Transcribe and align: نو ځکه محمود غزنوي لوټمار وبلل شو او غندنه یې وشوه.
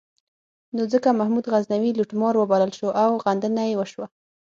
نو 0.75 0.81
ځکه 0.93 1.17
محمود 1.19 1.45
غزنوي 1.53 1.91
لوټمار 1.95 2.33
وبلل 2.37 2.71
شو 2.77 2.87
او 3.03 3.09
غندنه 3.25 3.61
یې 3.69 3.75
وشوه. 3.77 4.07